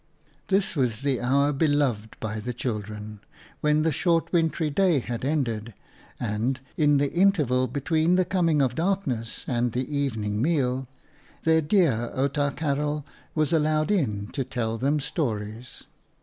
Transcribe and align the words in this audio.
This 0.47 0.75
was 0.75 1.01
the 1.03 1.21
hour 1.21 1.53
beloved 1.53 2.17
by 2.19 2.39
the 2.39 2.55
children, 2.55 3.19
when 3.59 3.83
the 3.83 3.91
short 3.91 4.33
wintry 4.33 4.71
day 4.71 4.97
had 4.97 5.23
ended, 5.23 5.75
and, 6.19 6.59
in 6.75 6.97
the 6.97 7.13
interval 7.13 7.67
between 7.67 8.15
the 8.15 8.25
coming 8.25 8.63
of 8.63 8.73
dark 8.73 9.05
ness 9.05 9.45
and 9.47 9.73
the 9.73 9.95
evening 9.95 10.41
meal, 10.41 10.87
their 11.43 11.61
dear 11.61 12.11
Outa 12.15 12.51
Karel 12.55 13.05
was 13.35 13.53
allowed 13.53 13.91
in 13.91 14.25
to 14.29 14.43
tell 14.43 14.79
them 14.79 14.99
stories. 14.99 15.83